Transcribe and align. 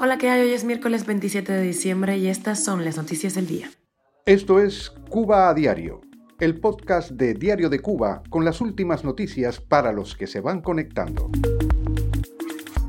Hola, 0.00 0.18
¿qué 0.18 0.30
hay? 0.30 0.42
Hoy 0.42 0.52
es 0.52 0.64
miércoles 0.64 1.04
27 1.04 1.52
de 1.52 1.62
diciembre 1.62 2.16
y 2.16 2.28
estas 2.28 2.64
son 2.64 2.84
las 2.84 2.96
noticias 2.96 3.34
del 3.34 3.46
día. 3.46 3.70
Esto 4.24 4.60
es 4.60 4.90
Cuba 5.10 5.50
a 5.50 5.54
Diario, 5.54 6.00
el 6.40 6.58
podcast 6.58 7.10
de 7.10 7.34
Diario 7.34 7.68
de 7.68 7.80
Cuba 7.80 8.22
con 8.30 8.44
las 8.44 8.60
últimas 8.60 9.04
noticias 9.04 9.60
para 9.60 9.92
los 9.92 10.16
que 10.16 10.26
se 10.26 10.40
van 10.40 10.62
conectando. 10.62 11.30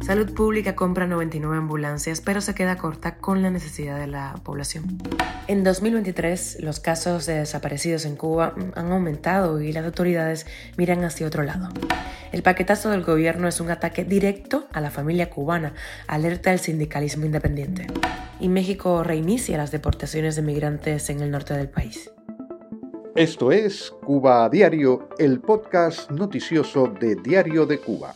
Salud 0.00 0.32
Pública 0.32 0.74
compra 0.74 1.06
99 1.06 1.58
ambulancias, 1.58 2.20
pero 2.20 2.40
se 2.40 2.54
queda 2.54 2.76
corta 2.76 3.18
con 3.18 3.42
la 3.42 3.50
necesidad 3.50 3.98
de 3.98 4.06
la 4.06 4.34
población. 4.42 4.98
En 5.46 5.62
2023, 5.62 6.58
los 6.60 6.80
casos 6.80 7.26
de 7.26 7.34
desaparecidos 7.34 8.06
en 8.06 8.16
Cuba 8.16 8.54
han 8.74 8.92
aumentado 8.92 9.60
y 9.60 9.72
las 9.72 9.84
autoridades 9.84 10.46
miran 10.76 11.04
hacia 11.04 11.26
otro 11.26 11.42
lado. 11.42 11.68
El 12.32 12.42
paquetazo 12.42 12.90
del 12.90 13.04
gobierno 13.04 13.46
es 13.46 13.60
un 13.60 13.70
ataque 13.70 14.04
directo 14.04 14.66
a 14.72 14.80
la 14.80 14.90
familia 14.90 15.28
cubana, 15.28 15.74
alerta 16.06 16.52
el 16.52 16.60
sindicalismo 16.60 17.26
independiente. 17.26 17.86
Y 18.40 18.48
México 18.48 19.04
reinicia 19.04 19.58
las 19.58 19.70
deportaciones 19.70 20.34
de 20.34 20.42
migrantes 20.42 21.10
en 21.10 21.20
el 21.20 21.30
norte 21.30 21.54
del 21.54 21.68
país. 21.68 22.10
Esto 23.14 23.52
es 23.52 23.92
Cuba 24.04 24.44
a 24.44 24.48
Diario, 24.48 25.08
el 25.18 25.40
podcast 25.40 26.10
noticioso 26.10 26.86
de 26.86 27.16
Diario 27.16 27.66
de 27.66 27.78
Cuba. 27.78 28.14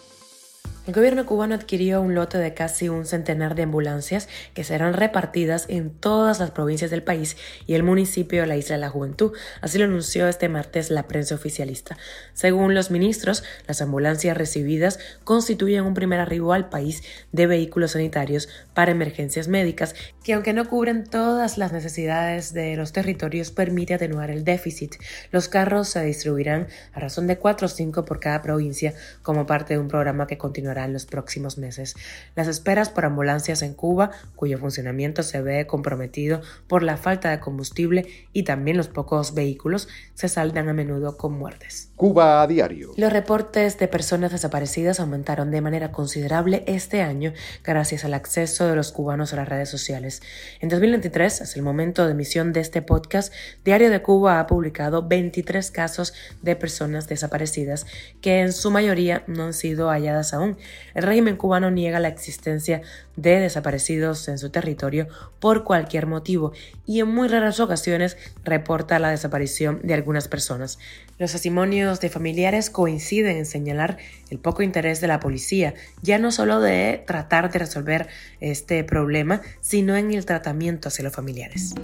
El 0.86 0.92
gobierno 0.92 1.24
cubano 1.24 1.54
adquirió 1.54 2.02
un 2.02 2.14
lote 2.14 2.36
de 2.36 2.52
casi 2.52 2.90
un 2.90 3.06
centenar 3.06 3.54
de 3.54 3.62
ambulancias 3.62 4.28
que 4.52 4.64
serán 4.64 4.92
repartidas 4.92 5.64
en 5.70 5.88
todas 5.88 6.40
las 6.40 6.50
provincias 6.50 6.90
del 6.90 7.02
país 7.02 7.38
y 7.66 7.72
el 7.72 7.82
municipio 7.82 8.42
de 8.42 8.46
la 8.46 8.58
Isla 8.58 8.74
de 8.74 8.82
la 8.82 8.90
Juventud. 8.90 9.32
Así 9.62 9.78
lo 9.78 9.86
anunció 9.86 10.28
este 10.28 10.50
martes 10.50 10.90
la 10.90 11.08
prensa 11.08 11.36
oficialista. 11.36 11.96
Según 12.34 12.74
los 12.74 12.90
ministros, 12.90 13.44
las 13.66 13.80
ambulancias 13.80 14.36
recibidas 14.36 14.98
constituyen 15.24 15.84
un 15.84 15.94
primer 15.94 16.20
arribo 16.20 16.52
al 16.52 16.68
país 16.68 17.02
de 17.32 17.46
vehículos 17.46 17.92
sanitarios 17.92 18.50
para 18.74 18.92
emergencias 18.92 19.48
médicas 19.48 19.94
que 20.22 20.34
aunque 20.34 20.52
no 20.52 20.68
cubren 20.68 21.04
todas 21.04 21.56
las 21.56 21.72
necesidades 21.72 22.52
de 22.52 22.76
los 22.76 22.92
territorios, 22.92 23.50
permite 23.50 23.94
atenuar 23.94 24.30
el 24.30 24.44
déficit. 24.44 24.96
Los 25.30 25.48
carros 25.48 25.88
se 25.88 26.04
distribuirán 26.04 26.68
a 26.92 27.00
razón 27.00 27.26
de 27.26 27.38
4 27.38 27.64
o 27.64 27.70
5 27.70 28.04
por 28.04 28.20
cada 28.20 28.42
provincia 28.42 28.92
como 29.22 29.46
parte 29.46 29.72
de 29.72 29.80
un 29.80 29.88
programa 29.88 30.26
que 30.26 30.36
continuará 30.36 30.73
en 30.82 30.92
los 30.92 31.06
próximos 31.06 31.58
meses. 31.58 31.94
Las 32.34 32.48
esperas 32.48 32.90
por 32.90 33.04
ambulancias 33.04 33.62
en 33.62 33.74
Cuba, 33.74 34.10
cuyo 34.34 34.58
funcionamiento 34.58 35.22
se 35.22 35.40
ve 35.40 35.66
comprometido 35.68 36.40
por 36.66 36.82
la 36.82 36.96
falta 36.96 37.30
de 37.30 37.38
combustible 37.38 38.06
y 38.32 38.42
también 38.42 38.76
los 38.76 38.88
pocos 38.88 39.34
vehículos, 39.34 39.88
se 40.14 40.28
saldan 40.28 40.68
a 40.68 40.72
menudo 40.72 41.16
con 41.16 41.38
muertes. 41.38 41.90
Cuba 41.96 42.42
a 42.42 42.46
diario. 42.48 42.92
Los 42.96 43.12
reportes 43.12 43.78
de 43.78 43.86
personas 43.86 44.32
desaparecidas 44.32 44.98
aumentaron 44.98 45.52
de 45.52 45.60
manera 45.60 45.92
considerable 45.92 46.64
este 46.66 47.02
año 47.02 47.32
gracias 47.62 48.04
al 48.04 48.14
acceso 48.14 48.66
de 48.66 48.74
los 48.74 48.90
cubanos 48.90 49.32
a 49.32 49.36
las 49.36 49.48
redes 49.48 49.68
sociales. 49.68 50.20
En 50.60 50.68
2023, 50.68 51.42
hasta 51.42 51.58
el 51.58 51.64
momento 51.64 52.04
de 52.04 52.12
emisión 52.12 52.52
de 52.52 52.60
este 52.60 52.82
podcast, 52.82 53.32
Diario 53.64 53.90
de 53.90 54.02
Cuba 54.02 54.40
ha 54.40 54.46
publicado 54.46 55.06
23 55.06 55.70
casos 55.70 56.14
de 56.42 56.56
personas 56.56 57.08
desaparecidas 57.08 57.86
que 58.20 58.40
en 58.40 58.52
su 58.52 58.70
mayoría 58.70 59.24
no 59.26 59.44
han 59.44 59.52
sido 59.52 59.88
halladas 59.88 60.34
aún. 60.34 60.56
El 60.94 61.02
régimen 61.02 61.36
cubano 61.36 61.70
niega 61.70 62.00
la 62.00 62.08
existencia 62.08 62.82
de 63.16 63.38
desaparecidos 63.40 64.26
en 64.28 64.38
su 64.38 64.50
territorio 64.50 65.08
por 65.38 65.64
cualquier 65.64 66.06
motivo 66.06 66.52
y 66.86 67.00
en 67.00 67.08
muy 67.08 67.28
raras 67.28 67.60
ocasiones 67.60 68.16
reporta 68.44 68.98
la 68.98 69.10
desaparición 69.10 69.80
de 69.82 69.94
algunas 69.94 70.28
personas. 70.28 70.78
Los 71.18 71.32
testimonios 71.32 72.00
de 72.00 72.10
familiares 72.10 72.70
coinciden 72.70 73.36
en 73.36 73.46
señalar 73.46 73.98
el 74.30 74.38
poco 74.38 74.62
interés 74.62 75.00
de 75.00 75.06
la 75.06 75.20
policía, 75.20 75.74
ya 76.02 76.18
no 76.18 76.32
solo 76.32 76.60
de 76.60 77.04
tratar 77.06 77.52
de 77.52 77.60
resolver 77.60 78.08
este 78.40 78.82
problema, 78.82 79.40
sino 79.60 79.96
en 79.96 80.12
el 80.12 80.26
tratamiento 80.26 80.88
hacia 80.88 81.04
los 81.04 81.12
familiares. 81.12 81.74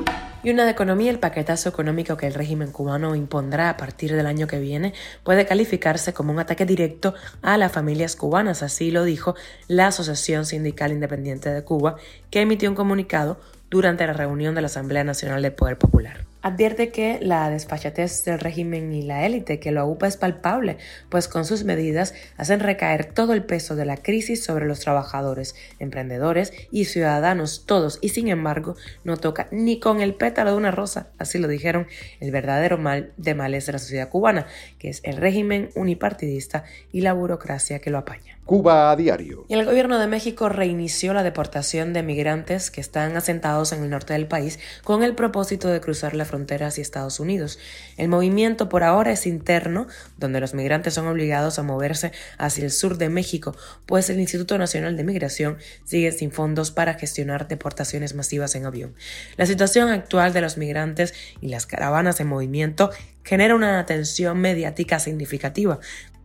Y 0.42 0.50
una 0.50 0.64
de 0.64 0.70
economía, 0.70 1.10
el 1.10 1.18
paquetazo 1.18 1.68
económico 1.68 2.16
que 2.16 2.26
el 2.26 2.34
régimen 2.34 2.72
cubano 2.72 3.14
impondrá 3.14 3.68
a 3.68 3.76
partir 3.76 4.14
del 4.14 4.26
año 4.26 4.46
que 4.46 4.58
viene 4.58 4.94
puede 5.22 5.44
calificarse 5.44 6.14
como 6.14 6.32
un 6.32 6.38
ataque 6.38 6.64
directo 6.64 7.14
a 7.42 7.58
las 7.58 7.72
familias 7.72 8.16
cubanas, 8.16 8.62
así 8.70 8.90
lo 8.90 9.04
dijo 9.04 9.34
la 9.68 9.88
Asociación 9.88 10.46
Sindical 10.46 10.92
Independiente 10.92 11.50
de 11.50 11.64
Cuba, 11.64 11.96
que 12.30 12.40
emitió 12.40 12.70
un 12.70 12.76
comunicado 12.76 13.38
durante 13.68 14.06
la 14.06 14.12
reunión 14.12 14.54
de 14.54 14.62
la 14.62 14.66
Asamblea 14.66 15.04
Nacional 15.04 15.42
del 15.42 15.52
Poder 15.52 15.76
Popular. 15.76 16.29
Advierte 16.42 16.88
que 16.88 17.18
la 17.20 17.50
despachatez 17.50 18.24
del 18.24 18.40
régimen 18.40 18.92
y 18.94 19.02
la 19.02 19.26
élite 19.26 19.60
que 19.60 19.72
lo 19.72 19.84
ocupa 19.84 20.06
es 20.06 20.16
palpable, 20.16 20.78
pues 21.10 21.28
con 21.28 21.44
sus 21.44 21.64
medidas 21.64 22.14
hacen 22.38 22.60
recaer 22.60 23.04
todo 23.04 23.34
el 23.34 23.44
peso 23.44 23.76
de 23.76 23.84
la 23.84 23.98
crisis 23.98 24.42
sobre 24.42 24.66
los 24.66 24.80
trabajadores, 24.80 25.54
emprendedores 25.78 26.52
y 26.70 26.86
ciudadanos 26.86 27.66
todos, 27.66 27.98
y 28.00 28.08
sin 28.10 28.28
embargo 28.28 28.74
no 29.04 29.18
toca 29.18 29.48
ni 29.50 29.80
con 29.80 30.00
el 30.00 30.14
pétalo 30.14 30.52
de 30.52 30.56
una 30.56 30.70
rosa, 30.70 31.08
así 31.18 31.38
lo 31.38 31.46
dijeron 31.46 31.86
el 32.20 32.30
verdadero 32.30 32.78
mal 32.78 33.12
de 33.18 33.34
males 33.34 33.66
de 33.66 33.72
la 33.72 33.78
sociedad 33.78 34.08
cubana, 34.08 34.46
que 34.78 34.88
es 34.88 35.00
el 35.04 35.18
régimen 35.18 35.68
unipartidista 35.74 36.64
y 36.90 37.02
la 37.02 37.12
burocracia 37.12 37.80
que 37.80 37.90
lo 37.90 37.98
apaña. 37.98 38.40
Cuba 38.46 38.90
a 38.90 38.96
diario. 38.96 39.44
Y 39.46 39.54
el 39.54 39.64
gobierno 39.64 40.00
de 40.00 40.08
México 40.08 40.48
reinició 40.48 41.14
la 41.14 41.22
deportación 41.22 41.92
de 41.92 42.02
migrantes 42.02 42.72
que 42.72 42.80
están 42.80 43.16
asentados 43.16 43.70
en 43.70 43.84
el 43.84 43.90
norte 43.90 44.12
del 44.12 44.26
país 44.26 44.58
con 44.82 45.04
el 45.04 45.14
propósito 45.14 45.68
de 45.68 45.80
cruzar 45.80 46.16
la 46.16 46.24
frontera 46.30 46.68
hacia 46.68 46.82
Estados 46.82 47.18
Unidos. 47.18 47.58
El 47.96 48.08
movimiento 48.08 48.68
por 48.68 48.84
ahora 48.84 49.10
es 49.10 49.26
interno, 49.26 49.88
donde 50.16 50.40
los 50.40 50.54
migrantes 50.54 50.94
son 50.94 51.08
obligados 51.08 51.58
a 51.58 51.64
moverse 51.64 52.12
hacia 52.38 52.64
el 52.64 52.70
sur 52.70 52.96
de 52.98 53.08
México, 53.08 53.56
pues 53.86 54.08
el 54.10 54.20
Instituto 54.20 54.56
Nacional 54.56 54.96
de 54.96 55.02
Migración 55.02 55.58
sigue 55.84 56.12
sin 56.12 56.30
fondos 56.30 56.70
para 56.70 56.94
gestionar 56.94 57.48
deportaciones 57.48 58.14
masivas 58.14 58.54
en 58.54 58.66
avión. 58.66 58.94
La 59.36 59.46
situación 59.46 59.88
actual 59.88 60.32
de 60.32 60.40
los 60.40 60.56
migrantes 60.56 61.14
y 61.40 61.48
las 61.48 61.66
caravanas 61.66 62.20
en 62.20 62.28
movimiento 62.28 62.90
genera 63.24 63.54
una 63.54 63.78
atención 63.78 64.40
mediática 64.40 64.98
significativa, 64.98 65.78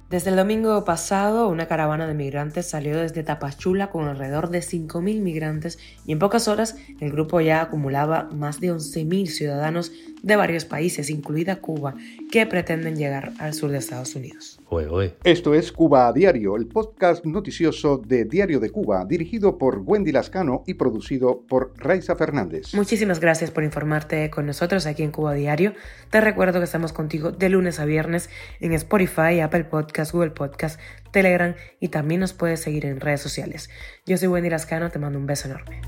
desde 0.10 0.30
el 0.30 0.36
domingo 0.36 0.86
pasado, 0.86 1.48
una 1.48 1.68
caravana 1.68 2.06
de 2.06 2.14
migrantes 2.14 2.70
salió 2.70 3.00
desde 3.00 3.24
Tapachula 3.24 3.90
con 3.90 4.08
alrededor 4.08 4.50
de 4.50 4.60
5.000 4.60 5.20
migrantes 5.20 5.80
y 6.06 6.12
en 6.12 6.20
pocas 6.20 6.48
horas 6.48 6.78
el 7.00 7.12
grupo 7.12 7.42
ya 7.42 7.62
acumulaba 7.62 8.30
más 8.32 8.60
de 8.60 8.72
11.000 8.72 9.26
ciudadanos 9.26 9.92
de 10.22 10.36
varios 10.36 10.66
países, 10.66 11.10
incluida 11.10 11.58
Cuba, 11.58 11.96
que 12.32 12.46
pretenden 12.46 12.98
llegar 12.98 13.34
al 13.40 13.54
sur 13.54 13.72
de 13.72 13.78
Estados 13.78 14.16
Unidos. 14.16 14.60
Esto 15.24 15.54
es 15.54 15.72
Cuba 15.72 16.08
a 16.08 16.14
Diario, 16.14 16.56
el 16.56 16.68
podcast 16.68 17.26
noticioso 17.26 17.98
de 17.98 18.26
Diario 18.26 18.60
de 18.60 18.70
Cuba, 18.70 19.06
dirigido 19.06 19.58
por 19.58 19.80
Wendy 19.86 20.12
Lascano 20.12 20.64
y 20.66 20.74
producido 20.74 21.42
por 21.48 21.74
Raiza 21.78 22.16
Fernández. 22.16 22.74
Muchísimas 22.74 23.20
gracias 23.20 23.52
por 23.52 23.64
informarte 23.64 24.30
con 24.30 24.46
nosotros 24.46 24.86
aquí 24.86 25.04
en 25.04 25.12
Cuba 25.12 25.32
a 25.32 25.36
Diario. 25.36 25.74
Te 26.10 26.22
recuerdo 26.22 26.60
que 26.60 26.66
estamos 26.66 26.92
contigo 26.92 27.32
de 27.32 27.50
lunes 27.50 27.80
a 27.80 27.86
viernes 27.86 28.30
en 28.60 28.74
Spotify, 28.74 29.40
Apple 29.42 29.66
Google 30.04 30.32
Podcast, 30.32 30.80
Telegram 31.12 31.56
y 31.80 31.90
también 31.90 32.22
nos 32.22 32.34
puedes 32.34 32.60
seguir 32.60 32.86
en 32.86 33.00
redes 33.00 33.22
sociales. 33.22 33.70
Yo 34.06 34.18
soy 34.18 34.28
Wendy 34.28 34.50
Lascano, 34.50 34.90
te 34.90 35.00
mando 35.00 35.18
un 35.18 35.26
beso 35.26 35.48
enorme. 35.48 35.82